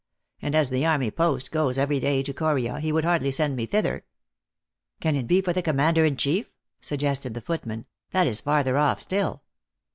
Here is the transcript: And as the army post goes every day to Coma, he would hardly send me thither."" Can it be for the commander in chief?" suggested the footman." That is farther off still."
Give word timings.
And 0.41 0.55
as 0.55 0.71
the 0.71 0.83
army 0.83 1.11
post 1.11 1.51
goes 1.51 1.77
every 1.77 1.99
day 1.99 2.23
to 2.23 2.33
Coma, 2.33 2.79
he 2.79 2.91
would 2.91 3.03
hardly 3.03 3.31
send 3.31 3.55
me 3.55 3.67
thither."" 3.67 4.03
Can 4.99 5.15
it 5.15 5.27
be 5.27 5.41
for 5.41 5.53
the 5.53 5.61
commander 5.61 6.05
in 6.05 6.17
chief?" 6.17 6.51
suggested 6.81 7.35
the 7.35 7.39
footman." 7.41 7.85
That 8.09 8.25
is 8.25 8.41
farther 8.41 8.79
off 8.79 8.99
still." 8.99 9.43